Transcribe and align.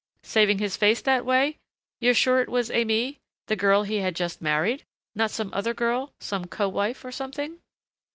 Saving 0.23 0.57
his 0.57 0.77
face 0.77 0.99
that 1.03 1.27
way? 1.27 1.59
You're 1.99 2.15
sure 2.15 2.41
it 2.41 2.49
was 2.49 2.71
Aimée 2.71 3.19
the 3.45 3.55
girl 3.55 3.83
he 3.83 3.97
had 3.97 4.15
just 4.15 4.41
married? 4.41 4.83
Not 5.13 5.29
some 5.29 5.53
other 5.53 5.75
girl 5.75 6.15
some 6.19 6.47
co 6.47 6.67
wife 6.67 7.05
or 7.05 7.11
something?" 7.11 7.59